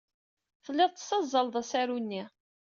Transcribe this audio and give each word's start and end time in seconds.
Telliḍ 0.65 0.91
tessazzaleḍ 0.91 1.55
asaru-nni. 1.61 2.23